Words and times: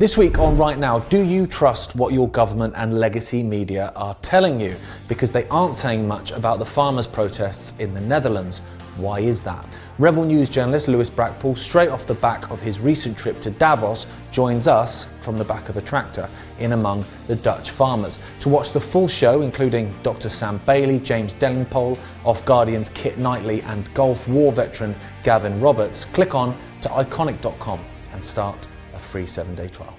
This 0.00 0.16
week 0.16 0.38
on 0.38 0.56
Right 0.56 0.78
Now, 0.78 1.00
do 1.10 1.20
you 1.20 1.46
trust 1.46 1.94
what 1.94 2.14
your 2.14 2.26
government 2.26 2.72
and 2.74 2.98
legacy 2.98 3.42
media 3.42 3.92
are 3.94 4.14
telling 4.22 4.58
you? 4.58 4.74
Because 5.08 5.30
they 5.30 5.46
aren't 5.48 5.74
saying 5.74 6.08
much 6.08 6.30
about 6.30 6.58
the 6.58 6.64
farmers' 6.64 7.06
protests 7.06 7.74
in 7.78 7.92
the 7.92 8.00
Netherlands. 8.00 8.62
Why 8.96 9.20
is 9.20 9.42
that? 9.42 9.68
Rebel 9.98 10.24
News 10.24 10.48
journalist 10.48 10.88
Lewis 10.88 11.10
Brackpool, 11.10 11.58
straight 11.58 11.90
off 11.90 12.06
the 12.06 12.14
back 12.14 12.50
of 12.50 12.62
his 12.62 12.80
recent 12.80 13.18
trip 13.18 13.42
to 13.42 13.50
Davos, 13.50 14.06
joins 14.32 14.66
us 14.66 15.06
from 15.20 15.36
the 15.36 15.44
back 15.44 15.68
of 15.68 15.76
a 15.76 15.82
tractor 15.82 16.30
in 16.60 16.72
among 16.72 17.04
the 17.26 17.36
Dutch 17.36 17.68
farmers. 17.70 18.20
To 18.38 18.48
watch 18.48 18.72
the 18.72 18.80
full 18.80 19.06
show, 19.06 19.42
including 19.42 19.94
Dr. 20.02 20.30
Sam 20.30 20.62
Bailey, 20.64 20.98
James 20.98 21.34
Delingpole, 21.34 21.98
Off 22.24 22.42
Guardian's 22.46 22.88
Kit 22.88 23.18
Knightley, 23.18 23.60
and 23.64 23.92
Gulf 23.92 24.26
War 24.28 24.50
veteran 24.50 24.96
Gavin 25.24 25.60
Roberts, 25.60 26.06
click 26.06 26.34
on 26.34 26.58
to 26.80 26.88
ickonic.com 26.88 27.84
and 28.14 28.24
start 28.24 28.66
free 29.00 29.26
seven 29.26 29.54
day 29.54 29.68
trial. 29.68 29.96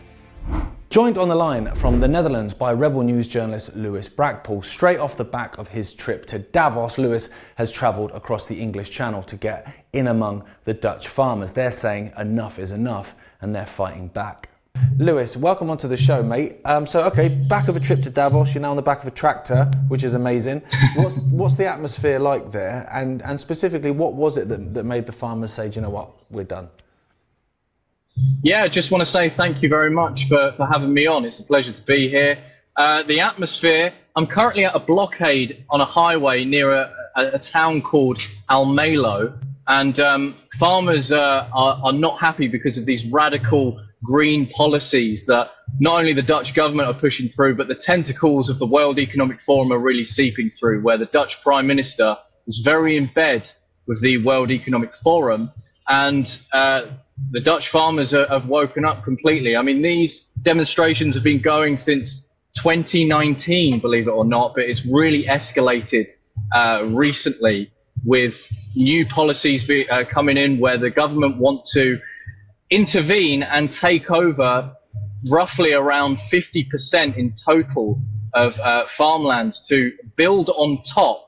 Joined 0.90 1.18
on 1.18 1.30
the 1.30 1.36
line 1.36 1.74
from 1.76 2.02
the 2.02 2.08
Netherlands 2.08 2.54
by 2.54 2.74
Rebel 2.74 3.02
News 3.02 3.28
journalist 3.28 3.76
Lewis 3.78 4.10
Brackpool. 4.10 4.66
Straight 4.66 5.00
off 5.00 5.16
the 5.16 5.24
back 5.24 5.58
of 5.58 5.70
his 5.70 5.94
trip 5.94 6.26
to 6.26 6.40
Davos, 6.40 6.98
Lewis 6.98 7.30
has 7.56 7.72
travelled 7.72 8.12
across 8.12 8.48
the 8.48 8.60
English 8.60 8.90
Channel 8.90 9.24
to 9.24 9.38
get 9.38 9.74
in 9.94 10.08
among 10.08 10.44
the 10.66 10.74
Dutch 10.74 11.08
farmers. 11.08 11.54
They're 11.54 11.72
saying 11.72 12.12
enough 12.18 12.60
is 12.60 12.74
enough 12.74 13.16
and 13.40 13.56
they're 13.56 13.66
fighting 13.66 14.10
back. 14.10 14.50
Lewis, 14.98 15.38
welcome 15.38 15.70
onto 15.70 15.88
the 15.88 15.96
show, 15.96 16.22
mate. 16.22 16.58
Um, 16.66 16.86
so, 16.86 17.04
okay, 17.06 17.30
back 17.30 17.70
of 17.70 17.78
a 17.78 17.80
trip 17.80 18.02
to 18.04 18.10
Davos. 18.10 18.54
You're 18.54 18.62
now 18.62 18.72
on 18.72 18.76
the 18.76 18.82
back 18.82 19.02
of 19.02 19.08
a 19.08 19.12
tractor, 19.12 19.72
which 19.88 20.04
is 20.04 20.14
amazing. 20.14 20.62
What's 20.96 21.20
what's 21.20 21.56
the 21.56 21.68
atmosphere 21.68 22.20
like 22.20 22.52
there? 22.52 22.88
And 22.92 23.22
and 23.24 23.40
specifically, 23.40 23.92
what 23.92 24.14
was 24.14 24.38
it 24.38 24.50
that, 24.50 24.74
that 24.74 24.84
made 24.84 25.06
the 25.06 25.12
farmers 25.12 25.54
say, 25.54 25.70
you 25.70 25.82
know 25.82 25.90
what, 25.90 26.12
we're 26.30 26.44
done? 26.44 26.70
Yeah, 28.44 28.68
just 28.68 28.92
want 28.92 29.02
to 29.02 29.06
say 29.06 29.30
thank 29.30 29.62
you 29.62 29.70
very 29.70 29.92
much 29.92 30.28
for, 30.28 30.52
for 30.54 30.66
having 30.66 30.94
me 30.94 31.08
on. 31.08 31.26
It's 31.26 31.40
a 31.40 31.44
pleasure 31.44 31.72
to 31.72 31.86
be 31.86 32.10
here. 32.10 32.38
Uh, 32.76 33.04
the 33.04 33.22
atmosphere, 33.22 33.94
I'm 34.16 34.28
currently 34.28 34.66
at 34.66 34.76
a 34.76 34.80
blockade 34.80 35.64
on 35.70 35.82
a 35.82 35.86
highway 35.86 36.44
near 36.44 36.72
a, 36.72 36.92
a, 37.16 37.26
a 37.34 37.40
town 37.40 37.82
called 37.82 38.18
Almelo, 38.50 39.34
and 39.68 40.00
um, 40.00 40.36
farmers 40.58 41.12
uh, 41.12 41.48
are, 41.54 41.80
are 41.84 41.94
not 41.94 42.20
happy 42.20 42.48
because 42.48 42.78
of 42.78 42.86
these 42.86 43.06
radical 43.06 43.82
green 44.04 44.48
policies 44.48 45.28
that 45.28 45.52
not 45.80 46.00
only 46.00 46.14
the 46.14 46.22
Dutch 46.22 46.54
government 46.56 46.90
are 46.90 46.94
pushing 46.94 47.30
through, 47.30 47.56
but 47.56 47.68
the 47.68 47.76
tentacles 47.76 48.50
of 48.50 48.60
the 48.60 48.66
World 48.66 49.00
Economic 49.00 49.40
Forum 49.40 49.72
are 49.72 49.80
really 49.80 50.06
seeping 50.06 50.50
through, 50.50 50.82
where 50.82 50.98
the 50.98 51.06
Dutch 51.06 51.42
Prime 51.42 51.68
Minister 51.68 52.18
is 52.48 52.60
very 52.60 52.98
in 52.98 53.08
bed 53.14 53.50
with 53.88 54.02
the 54.02 54.18
World 54.18 54.52
Economic 54.52 54.94
Forum. 54.96 55.52
And 55.92 56.40
uh, 56.54 56.84
the 57.32 57.42
Dutch 57.42 57.68
farmers 57.68 58.14
are, 58.14 58.26
have 58.28 58.48
woken 58.48 58.86
up 58.86 59.04
completely. 59.04 59.58
I 59.58 59.62
mean, 59.62 59.82
these 59.82 60.22
demonstrations 60.42 61.16
have 61.16 61.24
been 61.26 61.42
going 61.42 61.76
since 61.76 62.30
2019, 62.56 63.80
believe 63.80 64.08
it 64.08 64.12
or 64.12 64.24
not, 64.24 64.56
but 64.56 64.64
it's 64.64 64.86
really 64.86 65.26
escalated 65.26 66.10
uh, 66.56 66.86
recently 66.88 67.70
with 68.06 68.48
new 68.74 69.06
policies 69.06 69.66
be, 69.66 69.90
uh, 69.90 70.06
coming 70.06 70.38
in 70.38 70.60
where 70.60 70.78
the 70.78 70.90
government 70.90 71.38
want 71.38 71.66
to 71.74 72.00
intervene 72.70 73.44
and 73.44 73.70
take 73.70 74.10
over 74.10 74.74
roughly 75.30 75.74
around 75.74 76.18
50% 76.18 77.18
in 77.18 77.34
total 77.34 78.02
of 78.34 78.58
uh, 78.62 78.88
farmlands 78.88 79.68
to 79.68 79.92
build 80.16 80.50
on 80.50 80.82
top 80.84 81.28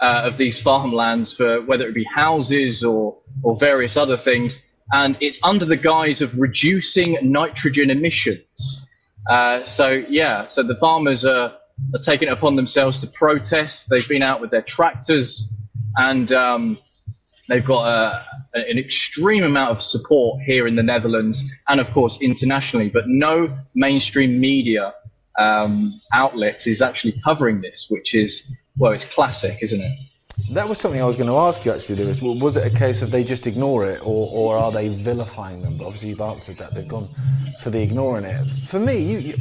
uh, 0.00 0.22
of 0.24 0.36
these 0.36 0.60
farmlands 0.62 1.34
for 1.34 1.62
whether 1.62 1.88
it 1.88 1.94
be 1.94 2.04
houses 2.04 2.84
or, 2.84 3.18
or 3.42 3.56
various 3.56 3.96
other 3.96 4.16
things 4.16 4.60
and 4.92 5.16
it's 5.20 5.38
under 5.42 5.64
the 5.64 5.76
guise 5.76 6.22
of 6.22 6.38
reducing 6.38 7.16
nitrogen 7.22 7.90
emissions. 7.90 8.86
Uh, 9.28 9.64
so 9.64 9.90
yeah, 9.90 10.46
so 10.46 10.62
the 10.62 10.76
farmers 10.76 11.24
are, 11.24 11.54
are 11.94 12.00
taking 12.02 12.28
it 12.28 12.32
upon 12.32 12.56
themselves 12.56 13.00
to 13.00 13.06
protest. 13.06 13.88
They've 13.88 14.08
been 14.08 14.22
out 14.22 14.40
with 14.40 14.50
their 14.50 14.62
tractors, 14.62 15.50
and 15.96 16.30
um, 16.32 16.78
they've 17.48 17.64
got 17.64 17.86
a, 17.88 18.24
an 18.54 18.78
extreme 18.78 19.42
amount 19.42 19.70
of 19.70 19.80
support 19.80 20.42
here 20.42 20.66
in 20.66 20.74
the 20.74 20.82
Netherlands 20.82 21.42
and 21.68 21.80
of 21.80 21.90
course 21.92 22.20
internationally. 22.20 22.90
But 22.90 23.08
no 23.08 23.56
mainstream 23.74 24.38
media 24.38 24.92
um, 25.38 26.00
outlet 26.12 26.66
is 26.66 26.82
actually 26.82 27.14
covering 27.24 27.62
this, 27.62 27.86
which 27.88 28.14
is 28.14 28.58
well, 28.76 28.92
it's 28.92 29.04
classic, 29.04 29.58
isn't 29.62 29.80
it? 29.80 29.98
That 30.54 30.68
was 30.68 30.78
something 30.78 31.02
I 31.02 31.04
was 31.04 31.16
going 31.16 31.28
to 31.28 31.36
ask 31.36 31.64
you 31.64 31.72
actually, 31.72 31.96
Lewis. 31.96 32.22
Was 32.22 32.56
it 32.56 32.64
a 32.64 32.76
case 32.76 33.02
of 33.02 33.10
they 33.10 33.24
just 33.24 33.48
ignore 33.48 33.86
it, 33.86 34.00
or, 34.04 34.30
or 34.32 34.56
are 34.56 34.70
they 34.70 34.88
vilifying 34.88 35.60
them? 35.60 35.76
But 35.76 35.86
obviously, 35.86 36.10
you've 36.10 36.20
answered 36.20 36.56
that. 36.58 36.72
They've 36.72 36.86
gone 36.86 37.08
for 37.60 37.70
the 37.70 37.82
ignoring 37.82 38.24
it. 38.24 38.46
For 38.66 38.78
me, 38.78 38.98
you, 38.98 39.18
you 39.18 39.34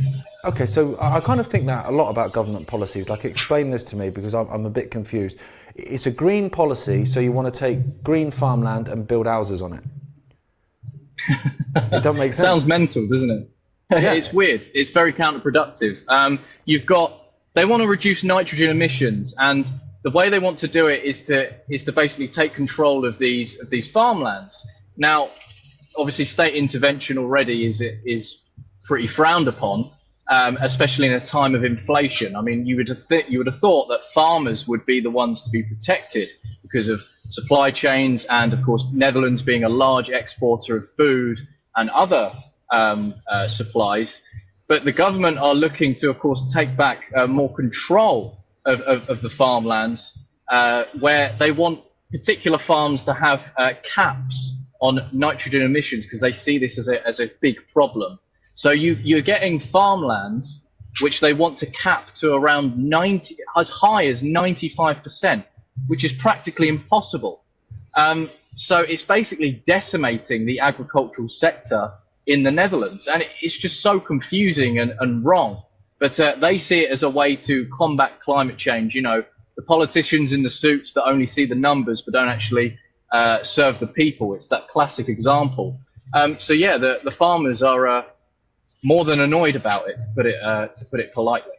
okay, 0.46 0.66
so 0.66 0.96
I, 0.96 1.18
I 1.18 1.20
kind 1.20 1.40
of 1.40 1.46
think 1.46 1.68
that 1.68 1.86
a 1.86 1.92
lot 1.92 2.10
about 2.10 2.34
government 2.34 2.66
policies. 2.66 3.10
Like, 3.10 3.26
explain 3.26 3.70
this 3.70 3.84
to 3.86 3.96
me 3.96 4.10
because 4.10 4.34
I'm, 4.34 4.48
I'm 4.50 4.66
a 4.66 4.72
bit 4.72 4.90
confused. 4.90 5.38
It's 5.76 6.08
a 6.08 6.12
green 6.12 6.50
policy, 6.50 7.06
so 7.06 7.20
you 7.20 7.32
want 7.32 7.54
to 7.54 7.60
take 7.60 8.02
green 8.04 8.32
farmland 8.32 8.88
and 8.88 9.08
build 9.08 9.28
houses 9.28 9.62
on 9.62 9.74
it. 9.74 9.84
It 11.76 12.02
don't 12.02 12.18
make 12.18 12.34
sense. 12.34 12.44
Sounds 12.44 12.66
mental, 12.66 13.08
doesn't 13.08 13.30
it? 13.30 13.50
Yeah. 13.92 14.14
it's 14.14 14.34
weird. 14.34 14.68
It's 14.74 14.90
very 14.90 15.14
counterproductive. 15.14 16.04
Um, 16.10 16.40
you've 16.66 16.88
got 16.88 17.30
they 17.54 17.66
want 17.66 17.82
to 17.84 17.88
reduce 17.88 18.24
nitrogen 18.24 18.70
emissions 18.70 19.36
and 19.38 19.72
the 20.04 20.12
way 20.12 20.30
they 20.30 20.40
want 20.40 20.60
to 20.60 20.68
do 20.68 20.88
it 20.88 21.04
is 21.04 21.24
to 21.24 21.52
is 21.70 21.86
to 21.86 21.92
basically 21.92 22.28
take 22.28 22.54
control 22.54 23.06
of 23.06 23.18
these 23.18 23.60
of 23.60 23.70
these 23.70 23.90
farmlands. 23.90 24.66
Now, 24.98 25.30
obviously, 25.98 26.26
state 26.26 26.56
intervention 26.56 27.18
already 27.18 27.66
is 27.66 27.82
is 27.82 28.42
pretty 28.84 29.08
frowned 29.08 29.48
upon, 29.48 29.90
um, 30.30 30.58
especially 30.62 31.08
in 31.08 31.14
a 31.14 31.22
time 31.22 31.56
of 31.56 31.64
inflation. 31.64 32.36
I 32.36 32.42
mean, 32.42 32.66
you 32.66 32.76
would 32.76 32.90
have 32.90 33.06
th- 33.08 33.30
you 33.30 33.38
would 33.38 33.48
have 33.48 33.60
thought 33.60 33.88
that 33.88 34.04
farmers 34.14 34.68
would 34.68 34.86
be 34.86 35.00
the 35.00 35.12
ones 35.12 35.44
to 35.44 35.50
be 35.50 35.64
protected 35.64 36.30
because 36.62 36.90
of 36.90 37.02
supply 37.30 37.72
chains 37.72 38.26
and, 38.26 38.54
of 38.54 38.62
course, 38.64 38.86
Netherlands 38.92 39.42
being 39.42 39.64
a 39.64 39.70
large 39.70 40.10
exporter 40.10 40.76
of 40.76 40.90
food 40.98 41.40
and 41.76 41.90
other 41.90 42.32
um, 42.72 43.14
uh, 43.32 43.48
supplies. 43.48 44.22
But 44.68 44.84
the 44.84 44.92
government 44.92 45.38
are 45.38 45.54
looking 45.56 45.94
to, 45.96 46.10
of 46.10 46.20
course, 46.20 46.54
take 46.54 46.76
back 46.76 47.12
uh, 47.16 47.28
more 47.28 47.54
control 47.54 48.43
of, 48.66 48.82
of, 48.82 49.10
of 49.10 49.22
the 49.22 49.30
farmlands 49.30 50.18
uh, 50.50 50.84
where 51.00 51.36
they 51.40 51.52
want 51.52 51.82
particular 52.12 52.58
farms 52.58 53.06
to 53.06 53.14
have 53.14 53.54
uh, 53.58 53.74
caps 53.84 54.54
on 54.80 55.00
nitrogen 55.12 55.62
emissions 55.62 56.06
because 56.06 56.20
they 56.20 56.34
see 56.34 56.58
this 56.58 56.78
as 56.78 56.90
a, 56.90 57.06
as 57.08 57.20
a 57.20 57.28
big 57.42 57.68
problem. 57.70 58.20
So 58.54 58.72
you, 58.72 58.94
you're 59.02 59.22
getting 59.22 59.60
farmlands 59.60 60.62
which 61.02 61.22
they 61.22 61.34
want 61.34 61.58
to 61.58 61.66
cap 61.66 62.12
to 62.14 62.34
around 62.34 62.78
90, 62.78 63.38
as 63.58 63.72
high 63.72 64.08
as 64.08 64.22
95%, 64.22 65.44
which 65.88 66.04
is 66.04 66.14
practically 66.14 66.68
impossible. 66.68 67.42
Um, 67.96 68.30
so 68.56 68.78
it's 68.78 69.04
basically 69.04 69.64
decimating 69.66 70.46
the 70.46 70.60
agricultural 70.60 71.30
sector 71.30 71.92
in 72.28 72.44
the 72.44 72.52
Netherlands. 72.52 73.08
And 73.08 73.26
it's 73.42 73.58
just 73.58 73.82
so 73.82 74.00
confusing 74.00 74.80
and, 74.80 74.94
and 75.00 75.26
wrong. 75.26 75.64
But 76.04 76.20
uh, 76.20 76.36
they 76.36 76.58
see 76.58 76.82
it 76.82 76.92
as 76.92 77.04
a 77.04 77.10
way 77.10 77.38
to 77.38 77.66
combat 77.74 78.20
climate 78.20 78.58
change. 78.58 78.94
You 78.94 79.02
know, 79.04 79.24
the 79.56 79.62
politicians 79.62 80.34
in 80.34 80.44
the 80.44 80.50
suits 80.50 80.92
that 80.96 81.06
only 81.06 81.28
see 81.28 81.46
the 81.46 81.56
numbers 81.56 82.02
but 82.02 82.14
don't 82.14 82.28
actually 82.28 82.78
uh, 83.14 83.42
serve 83.46 83.80
the 83.80 83.88
people. 83.88 84.36
It's 84.36 84.50
that 84.50 84.68
classic 84.68 85.08
example. 85.08 85.80
Um, 86.14 86.38
so 86.40 86.54
yeah, 86.54 86.78
the, 86.78 87.00
the 87.06 87.12
farmers 87.12 87.64
are 87.64 87.88
uh, 87.88 88.04
more 88.84 89.06
than 89.06 89.22
annoyed 89.22 89.56
about 89.56 89.88
it, 89.88 89.98
to 89.98 90.06
put 90.14 90.26
it 90.26 90.44
uh, 90.44 90.68
to 90.76 90.86
put 90.92 91.00
it 91.00 91.14
politely. 91.14 91.54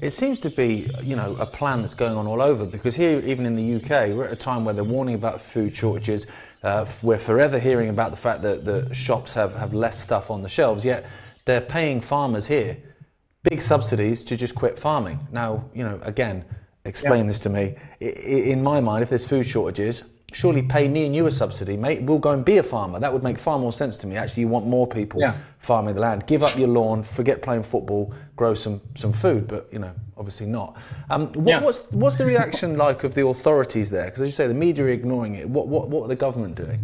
It 0.00 0.12
seems 0.12 0.40
to 0.40 0.50
be, 0.50 0.90
you 1.02 1.14
know, 1.14 1.36
a 1.38 1.44
plan 1.44 1.82
that's 1.82 1.92
going 1.92 2.16
on 2.16 2.26
all 2.26 2.40
over 2.40 2.64
because 2.64 2.96
here, 2.96 3.20
even 3.20 3.44
in 3.44 3.54
the 3.54 3.74
UK, 3.74 4.16
we're 4.16 4.24
at 4.24 4.32
a 4.32 4.36
time 4.36 4.64
where 4.64 4.72
they're 4.72 4.82
warning 4.82 5.14
about 5.14 5.42
food 5.42 5.76
shortages. 5.76 6.26
Uh, 6.62 6.86
we're 7.02 7.18
forever 7.18 7.58
hearing 7.58 7.90
about 7.90 8.12
the 8.12 8.16
fact 8.16 8.40
that 8.44 8.64
the 8.64 8.94
shops 8.94 9.34
have, 9.34 9.54
have 9.56 9.74
less 9.74 10.00
stuff 10.00 10.30
on 10.30 10.40
the 10.40 10.48
shelves, 10.48 10.86
yet 10.86 11.04
they're 11.44 11.60
paying 11.60 12.00
farmers 12.00 12.46
here 12.46 12.78
big 13.42 13.62
subsidies 13.62 14.24
to 14.24 14.36
just 14.36 14.54
quit 14.54 14.78
farming. 14.78 15.18
Now, 15.32 15.64
you 15.74 15.82
know, 15.82 15.98
again, 16.02 16.44
explain 16.84 17.22
yeah. 17.22 17.26
this 17.28 17.40
to 17.40 17.48
me. 17.48 17.76
In 18.00 18.62
my 18.62 18.80
mind, 18.80 19.02
if 19.02 19.08
there's 19.08 19.26
food 19.26 19.46
shortages, 19.46 20.04
surely 20.32 20.62
pay 20.62 20.88
me 20.88 21.06
and 21.06 21.14
you 21.14 21.26
a 21.26 21.30
subsidy, 21.30 21.76
mate. 21.76 22.02
We'll 22.02 22.18
go 22.18 22.32
and 22.32 22.44
be 22.44 22.58
a 22.58 22.62
farmer. 22.62 23.00
That 23.00 23.12
would 23.12 23.22
make 23.22 23.38
far 23.38 23.58
more 23.58 23.72
sense 23.72 23.98
to 23.98 24.06
me. 24.06 24.16
Actually, 24.16 24.42
you 24.42 24.48
want 24.48 24.66
more 24.66 24.86
people 24.86 25.20
yeah. 25.20 25.36
farming 25.58 25.94
the 25.94 26.00
land. 26.00 26.26
Give 26.26 26.42
up 26.42 26.56
your 26.56 26.68
lawn, 26.68 27.02
forget 27.02 27.42
playing 27.42 27.62
football, 27.62 28.14
grow 28.36 28.54
some 28.54 28.80
some 28.94 29.12
food. 29.12 29.48
But 29.48 29.68
you 29.72 29.78
know, 29.78 29.92
obviously 30.16 30.46
not. 30.46 30.76
Um, 31.08 31.32
what, 31.32 31.46
yeah. 31.46 31.62
What's 31.62 31.78
what's 31.90 32.16
the 32.16 32.26
reaction 32.26 32.76
like 32.86 33.04
of 33.04 33.14
the 33.14 33.26
authorities 33.26 33.90
there? 33.90 34.06
Because 34.06 34.22
as 34.22 34.28
you 34.28 34.32
say, 34.32 34.46
the 34.46 34.54
media 34.54 34.84
are 34.84 34.88
ignoring 34.88 35.34
it. 35.36 35.48
What 35.48 35.68
what 35.68 35.88
what 35.88 36.04
are 36.04 36.08
the 36.08 36.16
government 36.16 36.56
doing? 36.56 36.78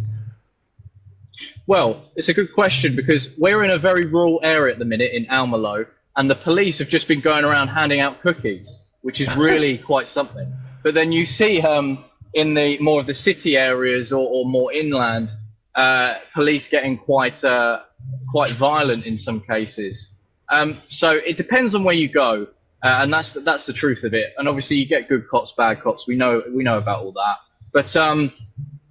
Well, 1.67 2.05
it's 2.15 2.29
a 2.29 2.33
good 2.33 2.53
question 2.53 2.95
because 2.95 3.35
we're 3.37 3.63
in 3.63 3.69
a 3.69 3.77
very 3.77 4.05
rural 4.05 4.39
area 4.41 4.73
at 4.73 4.79
the 4.79 4.85
minute 4.85 5.11
in 5.13 5.25
Almelo, 5.25 5.85
and 6.17 6.29
the 6.29 6.35
police 6.35 6.79
have 6.79 6.89
just 6.89 7.07
been 7.07 7.21
going 7.21 7.45
around 7.45 7.69
handing 7.69 7.99
out 7.99 8.19
cookies, 8.21 8.85
which 9.03 9.21
is 9.21 9.33
really 9.37 9.77
quite 9.91 10.07
something. 10.07 10.51
But 10.83 10.95
then 10.95 11.11
you 11.11 11.25
see 11.27 11.61
um, 11.61 12.03
in 12.33 12.55
the 12.55 12.79
more 12.79 12.99
of 12.99 13.05
the 13.05 13.13
city 13.13 13.55
areas 13.55 14.11
or, 14.11 14.27
or 14.27 14.45
more 14.45 14.73
inland, 14.73 15.31
uh, 15.75 16.15
police 16.33 16.69
getting 16.69 16.97
quite 16.97 17.43
uh, 17.43 17.81
quite 18.29 18.49
violent 18.49 19.05
in 19.05 19.17
some 19.17 19.39
cases. 19.41 20.11
Um, 20.49 20.79
so 20.89 21.11
it 21.11 21.37
depends 21.37 21.75
on 21.75 21.83
where 21.83 21.95
you 21.95 22.09
go, 22.09 22.47
uh, 22.83 22.99
and 23.01 23.13
that's 23.13 23.33
that's 23.33 23.67
the 23.67 23.73
truth 23.73 24.03
of 24.03 24.15
it. 24.15 24.33
And 24.37 24.47
obviously, 24.47 24.77
you 24.77 24.87
get 24.87 25.07
good 25.07 25.27
cops, 25.27 25.51
bad 25.51 25.81
cops. 25.81 26.07
We 26.07 26.15
know 26.15 26.41
we 26.51 26.63
know 26.63 26.79
about 26.79 27.03
all 27.03 27.11
that. 27.11 27.37
But 27.73 27.95
um, 27.95 28.33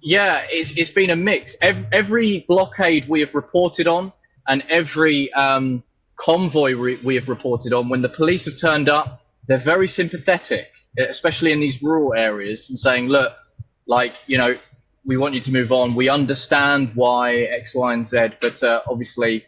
yeah, 0.01 0.45
it's 0.49 0.77
it's 0.77 0.91
been 0.91 1.09
a 1.09 1.15
mix. 1.17 1.57
Every, 1.61 1.87
every 1.91 2.45
blockade 2.47 3.09
we 3.09 3.19
have 3.19 3.35
reported 3.35 3.87
on, 3.87 4.13
and 4.47 4.63
every 4.69 5.33
um, 5.33 5.83
convoy 6.17 6.75
we, 6.75 6.95
we 6.97 7.15
have 7.15 7.29
reported 7.29 7.73
on, 7.73 7.89
when 7.89 8.01
the 8.01 8.09
police 8.09 8.45
have 8.45 8.59
turned 8.59 8.89
up, 8.89 9.21
they're 9.47 9.57
very 9.57 9.87
sympathetic, 9.87 10.69
especially 10.97 11.53
in 11.53 11.61
these 11.61 11.81
rural 11.81 12.13
areas, 12.13 12.69
and 12.69 12.77
saying, 12.77 13.07
look, 13.07 13.33
like 13.87 14.13
you 14.25 14.37
know, 14.37 14.57
we 15.05 15.15
want 15.15 15.35
you 15.35 15.41
to 15.41 15.51
move 15.53 15.71
on. 15.71 15.95
We 15.95 16.09
understand 16.09 16.91
why 16.95 17.35
X, 17.35 17.73
Y, 17.73 17.93
and 17.93 18.05
Z, 18.05 18.29
but 18.41 18.61
uh, 18.61 18.81
obviously, 18.89 19.45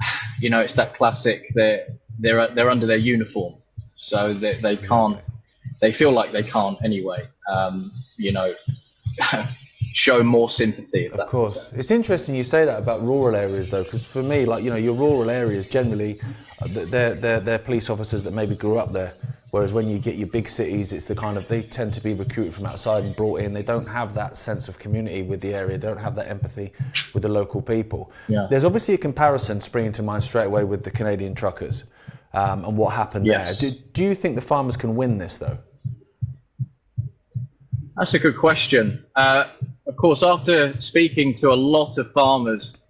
you 0.40 0.50
know, 0.50 0.60
it's 0.60 0.74
that 0.74 0.94
classic. 0.94 1.48
They're 1.54 1.86
they're 2.20 2.48
they're 2.48 2.70
under 2.70 2.86
their 2.86 2.96
uniform, 2.96 3.54
so 3.96 4.32
they 4.32 4.60
they 4.60 4.76
can't. 4.76 5.18
They 5.80 5.92
feel 5.92 6.12
like 6.12 6.30
they 6.30 6.42
can't 6.42 6.78
anyway. 6.84 7.24
Um, 7.50 7.90
you 8.16 8.32
know, 8.32 8.54
show 9.92 10.22
more 10.22 10.50
sympathy. 10.50 11.08
of 11.10 11.28
course, 11.28 11.72
it's 11.72 11.90
interesting 11.90 12.34
you 12.34 12.44
say 12.44 12.64
that 12.64 12.78
about 12.78 13.02
rural 13.02 13.34
areas 13.34 13.70
though, 13.70 13.84
because 13.84 14.04
for 14.04 14.22
me, 14.22 14.44
like 14.44 14.64
you 14.64 14.70
know, 14.70 14.76
your 14.76 14.94
rural 14.94 15.30
areas 15.30 15.66
generally, 15.66 16.20
uh, 16.60 16.68
they're 16.68 17.14
they're 17.14 17.40
they're 17.40 17.58
police 17.58 17.90
officers 17.90 18.22
that 18.24 18.32
maybe 18.32 18.54
grew 18.54 18.78
up 18.78 18.92
there. 18.92 19.12
Whereas 19.50 19.72
when 19.72 19.88
you 19.88 19.98
get 19.98 20.14
your 20.14 20.28
big 20.28 20.48
cities, 20.48 20.92
it's 20.92 21.06
the 21.06 21.14
kind 21.16 21.36
of 21.36 21.48
they 21.48 21.62
tend 21.62 21.92
to 21.94 22.00
be 22.00 22.14
recruited 22.14 22.54
from 22.54 22.66
outside 22.66 23.02
and 23.02 23.16
brought 23.16 23.40
in. 23.40 23.52
They 23.52 23.64
don't 23.64 23.86
have 23.86 24.14
that 24.14 24.36
sense 24.36 24.68
of 24.68 24.78
community 24.78 25.22
with 25.22 25.40
the 25.40 25.54
area. 25.54 25.76
They 25.76 25.88
don't 25.88 25.98
have 25.98 26.14
that 26.16 26.28
empathy 26.28 26.72
with 27.14 27.24
the 27.24 27.28
local 27.28 27.60
people. 27.60 28.12
Yeah. 28.28 28.46
There's 28.48 28.64
obviously 28.64 28.94
a 28.94 28.98
comparison 28.98 29.60
springing 29.60 29.90
to 29.92 30.04
mind 30.04 30.22
straight 30.22 30.46
away 30.46 30.62
with 30.62 30.84
the 30.84 30.90
Canadian 30.92 31.34
truckers 31.34 31.82
um, 32.32 32.64
and 32.64 32.76
what 32.76 32.94
happened 32.94 33.26
yes. 33.26 33.60
there. 33.60 33.70
Do, 33.70 33.76
do 33.92 34.04
you 34.04 34.14
think 34.14 34.36
the 34.36 34.42
farmers 34.42 34.76
can 34.76 34.94
win 34.94 35.18
this 35.18 35.38
though? 35.38 35.58
That's 37.96 38.14
a 38.14 38.18
good 38.18 38.38
question. 38.38 39.04
Uh, 39.16 39.44
course, 40.00 40.22
after 40.22 40.80
speaking 40.80 41.34
to 41.34 41.50
a 41.50 41.54
lot 41.54 41.98
of 41.98 42.10
farmers 42.12 42.80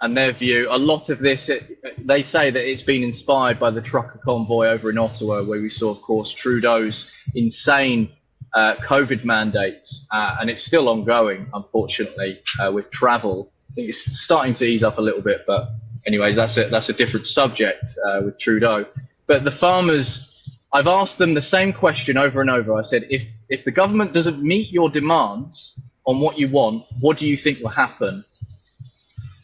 and 0.00 0.16
their 0.16 0.32
view, 0.32 0.68
a 0.70 0.78
lot 0.78 1.10
of 1.10 1.18
this, 1.18 1.48
it, 1.48 1.64
they 1.98 2.22
say 2.22 2.50
that 2.50 2.68
it's 2.68 2.82
been 2.82 3.02
inspired 3.02 3.58
by 3.58 3.70
the 3.70 3.80
trucker 3.80 4.18
convoy 4.24 4.66
over 4.66 4.90
in 4.90 4.98
Ottawa, 4.98 5.42
where 5.42 5.60
we 5.60 5.68
saw, 5.68 5.90
of 5.90 6.00
course, 6.00 6.32
Trudeau's 6.32 7.10
insane 7.34 8.10
uh, 8.54 8.76
COVID 8.76 9.24
mandates, 9.24 10.06
uh, 10.12 10.36
and 10.40 10.50
it's 10.50 10.64
still 10.64 10.88
ongoing, 10.88 11.46
unfortunately, 11.54 12.40
uh, 12.60 12.70
with 12.72 12.90
travel. 12.90 13.52
I 13.70 13.74
think 13.74 13.88
it's 13.88 14.18
starting 14.18 14.54
to 14.54 14.64
ease 14.64 14.82
up 14.82 14.98
a 14.98 15.02
little 15.02 15.22
bit, 15.22 15.44
but 15.46 15.68
anyways, 16.06 16.36
that's 16.36 16.56
a, 16.56 16.64
that's 16.68 16.88
a 16.88 16.92
different 16.94 17.26
subject 17.26 17.84
uh, 18.04 18.22
with 18.24 18.38
Trudeau. 18.38 18.86
But 19.26 19.44
the 19.44 19.50
farmers 19.50 20.26
I've 20.72 20.86
asked 20.86 21.18
them 21.18 21.34
the 21.34 21.40
same 21.40 21.72
question 21.72 22.16
over 22.16 22.40
and 22.40 22.48
over. 22.48 22.74
I 22.74 22.82
said, 22.82 23.06
if 23.10 23.28
if 23.48 23.64
the 23.64 23.72
government 23.72 24.12
doesn't 24.12 24.40
meet 24.40 24.70
your 24.70 24.88
demands 24.88 25.80
on 26.06 26.20
what 26.20 26.38
you 26.38 26.48
want, 26.48 26.84
what 27.00 27.18
do 27.18 27.28
you 27.28 27.36
think 27.36 27.60
will 27.60 27.68
happen? 27.68 28.24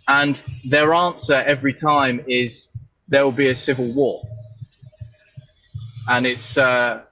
And 0.08 0.41
their 0.64 0.94
answer 0.94 1.35
every 1.35 1.75
time 1.75 2.25
is 2.29 2.69
there 3.08 3.25
will 3.25 3.32
be 3.32 3.49
a 3.49 3.55
civil 3.55 3.93
war. 3.93 4.23
And 6.08 6.26
it's 6.26 6.56
uh, 6.56 7.03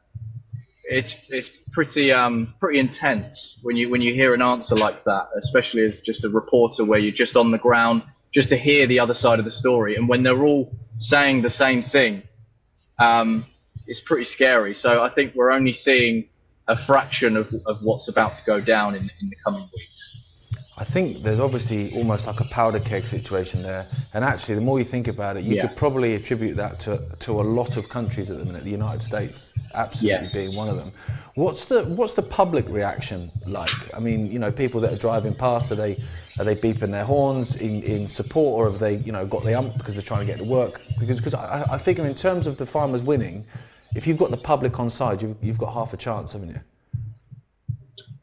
it's 0.85 1.17
it's 1.29 1.51
pretty 1.73 2.13
um, 2.13 2.55
pretty 2.61 2.79
intense 2.79 3.59
when 3.63 3.77
you 3.77 3.91
when 3.91 4.01
you 4.01 4.15
hear 4.15 4.35
an 4.35 4.43
answer 4.43 4.77
like 4.77 5.03
that, 5.05 5.27
especially 5.37 5.83
as 5.83 6.01
just 6.01 6.25
a 6.25 6.29
reporter 6.29 6.85
where 6.85 7.01
you're 7.01 7.13
just 7.13 7.37
on 7.37 7.51
the 7.51 7.59
ground 7.59 8.03
just 8.33 8.51
to 8.51 8.57
hear 8.57 8.87
the 8.87 9.01
other 9.01 9.15
side 9.15 9.41
of 9.41 9.45
the 9.45 9.51
story, 9.51 9.97
and 9.97 10.09
when 10.09 10.23
they're 10.23 10.45
all 10.45 10.71
saying 10.99 11.43
the 11.43 11.51
same 11.51 11.83
thing. 11.83 12.23
Um, 12.97 13.47
is 13.87 14.01
pretty 14.01 14.25
scary. 14.25 14.75
So 14.75 15.03
I 15.03 15.09
think 15.09 15.35
we're 15.35 15.51
only 15.51 15.73
seeing 15.73 16.29
a 16.69 16.77
fraction 16.77 17.37
of, 17.37 17.53
of 17.67 17.83
what's 17.83 18.09
about 18.09 18.35
to 18.35 18.45
go 18.45 18.61
down 18.61 18.95
in, 18.95 19.11
in 19.21 19.29
the 19.29 19.37
coming 19.45 19.69
weeks. 19.77 20.21
I 20.77 20.83
think 20.83 21.23
there's 21.23 21.39
obviously 21.39 21.95
almost 21.95 22.27
like 22.27 22.41
a 22.41 22.45
powder 22.47 22.81
keg 22.81 23.07
situation 23.07 23.63
there. 23.63 23.87
And 24.13 24.25
actually, 24.25 24.57
the 24.57 24.61
more 24.61 24.81
you 24.81 24.85
think 24.85 25.07
about 25.07 25.37
it, 25.37 25.45
you 25.45 25.55
yeah. 25.55 25.69
could 25.69 25.77
probably 25.77 26.15
attribute 26.15 26.57
that 26.57 26.81
to, 26.81 27.01
to 27.21 27.41
a 27.41 27.43
lot 27.43 27.77
of 27.77 27.89
countries 27.89 28.29
at 28.29 28.39
the 28.39 28.45
minute, 28.45 28.65
the 28.65 28.71
United 28.71 29.01
States 29.01 29.53
absolutely 29.75 30.23
yes. 30.23 30.35
being 30.35 30.57
one 30.57 30.69
of 30.69 30.77
them. 30.77 30.91
What's 31.37 31.65
the 31.65 31.85
what's 31.85 32.13
the 32.13 32.23
public 32.23 32.69
reaction 32.69 33.31
like? 33.47 33.71
I 33.95 33.99
mean, 33.99 34.31
you 34.31 34.39
know, 34.39 34.53
people 34.53 34.81
that 34.81 34.93
are 34.93 34.99
driving 34.99 35.35
past, 35.35 35.71
are 35.73 35.77
they 35.77 36.03
are 36.39 36.45
they 36.45 36.55
beeping 36.55 36.91
their 36.93 37.05
horns 37.05 37.57
in, 37.57 37.83
in 37.83 38.09
support, 38.09 38.59
or 38.59 38.71
have 38.71 38.81
they, 38.81 38.97
you 38.97 39.11
know, 39.11 39.27
got 39.27 39.45
the 39.45 39.57
ump 39.57 39.77
because 39.77 39.97
they're 39.97 40.05
trying 40.05 40.27
to 40.27 40.33
get 40.33 40.39
to 40.39 40.45
work? 40.45 40.81
Because 40.99 41.19
because 41.19 41.35
I, 41.35 41.65
I 41.71 41.79
figure 41.79 42.07
in 42.07 42.15
terms 42.15 42.47
of 42.47 42.57
the 42.57 42.67
farmers 42.67 43.03
winning, 43.03 43.45
if 43.95 44.07
you've 44.07 44.19
got 44.19 44.31
the 44.31 44.37
public 44.37 44.79
on 44.81 44.91
side, 44.91 45.23
you've, 45.23 45.37
you've 45.43 45.59
got 45.59 45.73
half 45.73 45.93
a 45.93 45.97
chance, 45.97 46.33
haven't 46.33 46.51
you? 46.51 46.61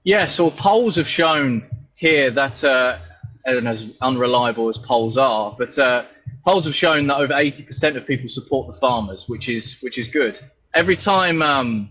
Yeah, 0.03 0.27
so 0.27 0.49
polls 0.49 0.95
have 0.95 1.07
shown 1.07 1.63
here 1.95 2.31
that, 2.31 2.63
uh, 2.63 2.97
and 3.45 3.67
as 3.67 3.97
unreliable 4.01 4.67
as 4.69 4.77
polls 4.77 5.17
are, 5.17 5.55
but 5.57 5.77
uh, 5.77 6.03
polls 6.43 6.65
have 6.65 6.75
shown 6.75 7.07
that 7.07 7.17
over 7.17 7.33
80% 7.33 7.95
of 7.95 8.05
people 8.05 8.27
support 8.27 8.67
the 8.67 8.73
farmers, 8.73 9.29
which 9.29 9.47
is 9.49 9.77
which 9.81 9.97
is 9.97 10.07
good. 10.07 10.39
Every 10.73 10.95
time, 10.95 11.41
um, 11.41 11.89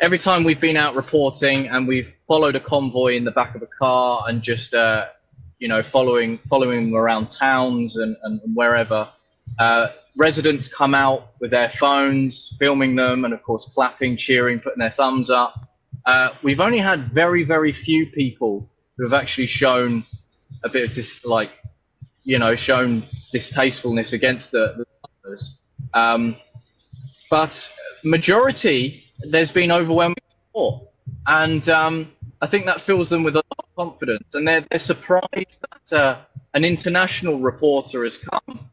every 0.00 0.18
time 0.18 0.44
we've 0.44 0.60
been 0.60 0.76
out 0.76 0.96
reporting 0.96 1.68
and 1.68 1.86
we've 1.86 2.08
followed 2.26 2.56
a 2.56 2.60
convoy 2.60 3.16
in 3.16 3.24
the 3.24 3.30
back 3.30 3.54
of 3.54 3.62
a 3.62 3.66
car 3.66 4.24
and 4.26 4.42
just, 4.42 4.74
uh, 4.74 5.06
you 5.58 5.68
know, 5.68 5.82
following 5.82 6.38
following 6.48 6.90
them 6.90 6.94
around 6.94 7.30
towns 7.30 7.96
and, 7.96 8.16
and 8.24 8.40
wherever, 8.54 9.08
uh, 9.58 9.88
residents 10.18 10.66
come 10.68 10.94
out 10.94 11.30
with 11.40 11.52
their 11.52 11.70
phones, 11.70 12.56
filming 12.58 12.96
them, 12.96 13.24
and 13.24 13.32
of 13.32 13.42
course 13.42 13.70
clapping, 13.72 14.16
cheering, 14.16 14.58
putting 14.58 14.80
their 14.80 14.90
thumbs 14.90 15.30
up. 15.30 15.54
Uh, 16.04 16.30
we've 16.42 16.60
only 16.60 16.78
had 16.78 17.00
very, 17.00 17.44
very 17.44 17.70
few 17.72 18.04
people 18.04 18.68
who 18.96 19.04
have 19.04 19.12
actually 19.12 19.46
shown 19.46 20.04
a 20.64 20.68
bit 20.68 20.90
of 20.90 20.92
dis- 20.92 21.24
like, 21.24 21.50
you 22.24 22.38
know, 22.38 22.56
shown 22.56 23.04
distastefulness 23.32 24.12
against 24.12 24.50
the, 24.50 24.74
the 24.78 24.86
others. 25.24 25.64
Um, 25.94 26.36
but 27.30 27.72
majority, 28.02 29.04
there's 29.20 29.52
been 29.52 29.70
overwhelming 29.70 30.16
support, 30.28 30.82
and 31.28 31.68
um, 31.68 32.08
I 32.42 32.48
think 32.48 32.66
that 32.66 32.80
fills 32.80 33.08
them 33.08 33.22
with 33.22 33.36
a 33.36 33.44
lot 33.50 33.58
of 33.60 33.76
confidence, 33.76 34.34
and 34.34 34.48
they're, 34.48 34.64
they're 34.68 34.80
surprised 34.80 35.64
that 35.70 35.96
uh, 35.96 36.18
an 36.54 36.64
international 36.64 37.38
reporter 37.38 38.02
has 38.02 38.18
come 38.18 38.68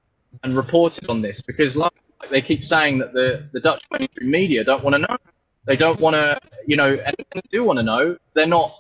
and 0.45 0.55
reported 0.55 1.09
on 1.09 1.21
this 1.21 1.41
because, 1.41 1.75
like, 1.75 1.91
they 2.29 2.41
keep 2.41 2.63
saying 2.63 2.99
that 2.99 3.13
the, 3.13 3.43
the 3.51 3.59
Dutch 3.59 3.83
mainstream 3.91 4.31
media 4.31 4.63
don't 4.63 4.83
want 4.83 4.93
to 4.93 4.99
know. 4.99 5.17
They 5.65 5.75
don't 5.75 5.99
want 5.99 6.15
to, 6.15 6.39
you 6.67 6.77
know, 6.77 6.93
and 6.93 7.15
they 7.33 7.41
do 7.51 7.63
want 7.63 7.77
to 7.79 7.83
know. 7.83 8.15
They're 8.33 8.45
not 8.45 8.73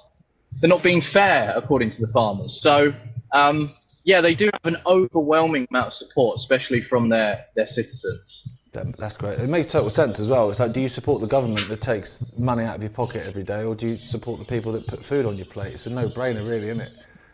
they're 0.61 0.69
not 0.69 0.83
being 0.83 1.01
fair 1.01 1.51
according 1.55 1.89
to 1.89 2.01
the 2.01 2.07
farmers. 2.07 2.61
So 2.61 2.93
um, 3.33 3.73
yeah, 4.03 4.21
they 4.21 4.35
do 4.35 4.49
have 4.53 4.65
an 4.65 4.77
overwhelming 4.85 5.67
amount 5.69 5.87
of 5.87 5.93
support, 5.93 6.37
especially 6.37 6.81
from 6.81 7.09
their 7.09 7.45
their 7.55 7.67
citizens. 7.67 8.47
That's 8.71 9.17
great. 9.17 9.39
It 9.39 9.47
makes 9.47 9.71
total 9.71 9.89
sense 9.89 10.19
as 10.19 10.27
well. 10.27 10.49
It's 10.49 10.59
like, 10.59 10.73
do 10.73 10.81
you 10.81 10.89
support 10.89 11.21
the 11.21 11.27
government 11.27 11.67
that 11.69 11.79
takes 11.81 12.23
money 12.37 12.65
out 12.65 12.75
of 12.75 12.83
your 12.83 12.91
pocket 12.91 13.25
every 13.25 13.43
day, 13.43 13.63
or 13.63 13.73
do 13.73 13.87
you 13.87 13.97
support 13.97 14.37
the 14.37 14.45
people 14.45 14.73
that 14.73 14.85
put 14.85 15.03
food 15.03 15.25
on 15.25 15.37
your 15.37 15.45
plate? 15.45 15.75
It's 15.75 15.85
a 15.85 15.89
no-brainer, 15.89 16.45
really, 16.47 16.67
isn't 16.67 16.81
it? 16.81 16.91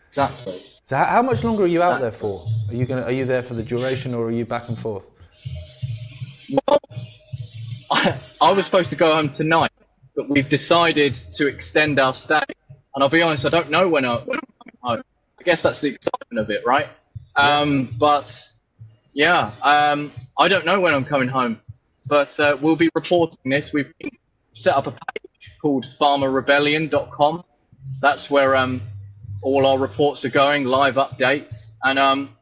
Exactly. 0.08 0.62
So 0.92 0.98
how, 0.98 1.06
how 1.06 1.22
much 1.22 1.42
longer 1.42 1.62
are 1.62 1.66
you 1.66 1.82
out 1.82 2.02
there 2.02 2.12
for? 2.12 2.46
Are 2.68 2.74
you 2.74 2.84
going? 2.84 3.02
Are 3.02 3.10
you 3.10 3.24
there 3.24 3.42
for 3.42 3.54
the 3.54 3.62
duration, 3.62 4.12
or 4.12 4.26
are 4.26 4.30
you 4.30 4.44
back 4.44 4.68
and 4.68 4.78
forth? 4.78 5.06
Well, 6.68 6.78
I, 7.90 8.18
I 8.42 8.52
was 8.52 8.66
supposed 8.66 8.90
to 8.90 8.96
go 8.96 9.14
home 9.14 9.30
tonight, 9.30 9.72
but 10.14 10.28
we've 10.28 10.50
decided 10.50 11.14
to 11.14 11.46
extend 11.46 11.98
our 11.98 12.12
stay. 12.12 12.42
And 12.94 13.02
I'll 13.02 13.08
be 13.08 13.22
honest, 13.22 13.46
I 13.46 13.48
don't 13.48 13.70
know 13.70 13.88
when, 13.88 14.04
I, 14.04 14.16
when 14.16 14.38
I'm 14.38 14.44
coming 14.58 14.76
home. 14.82 15.02
I 15.40 15.42
guess 15.44 15.62
that's 15.62 15.80
the 15.80 15.94
excitement 15.94 16.40
of 16.40 16.50
it, 16.50 16.60
right? 16.66 16.88
Um, 17.36 17.94
but 17.98 18.52
yeah, 19.14 19.52
um, 19.62 20.12
I 20.38 20.48
don't 20.48 20.66
know 20.66 20.78
when 20.78 20.92
I'm 20.92 21.06
coming 21.06 21.28
home, 21.28 21.58
but 22.04 22.38
uh, 22.38 22.58
we'll 22.60 22.76
be 22.76 22.90
reporting 22.94 23.50
this. 23.50 23.72
We've 23.72 23.90
set 24.52 24.76
up 24.76 24.88
a 24.88 24.90
page 24.90 25.52
called 25.62 25.86
farmerrebellion.com. 25.98 27.44
That's 28.02 28.30
where 28.30 28.54
um, 28.56 28.82
all 29.42 29.66
our 29.66 29.78
reports 29.78 30.24
are 30.24 30.30
going, 30.30 30.64
live 30.64 30.94
updates, 30.94 31.72
and 31.82 31.98
um, 31.98 32.36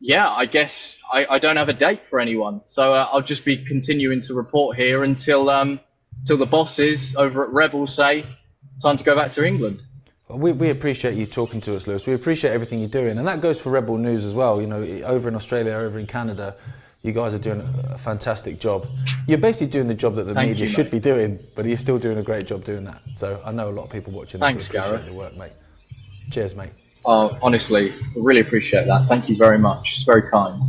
yeah, 0.00 0.28
I 0.28 0.46
guess 0.46 0.98
I, 1.12 1.26
I, 1.30 1.38
don't 1.38 1.56
have 1.56 1.68
a 1.68 1.74
date 1.74 2.04
for 2.04 2.20
anyone, 2.20 2.62
so 2.64 2.94
uh, 2.94 3.08
I'll 3.12 3.22
just 3.22 3.44
be 3.44 3.64
continuing 3.64 4.20
to 4.22 4.34
report 4.34 4.76
here 4.76 5.04
until 5.04 5.48
um, 5.50 5.80
until 6.20 6.38
the 6.38 6.46
bosses 6.46 7.14
over 7.16 7.44
at 7.44 7.52
Rebel 7.52 7.86
say 7.86 8.26
time 8.82 8.96
to 8.96 9.04
go 9.04 9.14
back 9.14 9.30
to 9.32 9.46
England. 9.46 9.82
We, 10.28 10.52
we 10.52 10.70
appreciate 10.70 11.14
you 11.14 11.24
talking 11.24 11.60
to 11.62 11.76
us, 11.76 11.86
Lewis. 11.86 12.04
We 12.04 12.12
appreciate 12.12 12.50
everything 12.50 12.80
you're 12.80 12.88
doing, 12.88 13.18
and 13.18 13.28
that 13.28 13.40
goes 13.40 13.60
for 13.60 13.70
Rebel 13.70 13.96
News 13.96 14.24
as 14.24 14.34
well. 14.34 14.60
You 14.60 14.66
know, 14.66 14.82
over 15.04 15.28
in 15.28 15.36
Australia, 15.36 15.72
over 15.72 15.98
in 15.98 16.06
Canada, 16.06 16.56
you 17.02 17.12
guys 17.12 17.32
are 17.32 17.38
doing 17.38 17.60
a 17.60 17.96
fantastic 17.96 18.58
job. 18.58 18.86
You're 19.28 19.38
basically 19.38 19.68
doing 19.68 19.86
the 19.86 19.94
job 19.94 20.16
that 20.16 20.24
the 20.24 20.34
Thank 20.34 20.48
media 20.50 20.66
you, 20.66 20.70
should 20.70 20.90
be 20.90 20.98
doing, 20.98 21.38
but 21.54 21.64
you're 21.64 21.76
still 21.76 21.98
doing 21.98 22.18
a 22.18 22.22
great 22.22 22.46
job 22.46 22.64
doing 22.64 22.84
that. 22.84 23.00
So 23.14 23.40
I 23.44 23.52
know 23.52 23.68
a 23.68 23.70
lot 23.70 23.84
of 23.84 23.90
people 23.90 24.12
watching 24.12 24.40
this 24.40 24.48
Thanks, 24.48 24.66
appreciate 24.66 24.90
Gareth. 24.90 25.06
your 25.06 25.14
work, 25.14 25.36
mate. 25.36 25.52
Cheers, 26.30 26.54
mate. 26.54 26.70
Oh, 27.04 27.38
honestly, 27.40 27.92
really 28.16 28.40
appreciate 28.40 28.86
that. 28.86 29.06
Thank 29.08 29.28
you 29.28 29.36
very 29.36 29.58
much. 29.58 29.94
It's 29.94 30.04
very 30.04 30.28
kind. 30.30 30.60